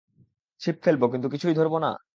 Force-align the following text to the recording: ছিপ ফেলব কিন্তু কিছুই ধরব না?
ছিপ 0.61 0.75
ফেলব 0.83 1.01
কিন্তু 1.13 1.27
কিছুই 1.29 1.55
ধরব 1.55 1.73
না? 1.77 1.91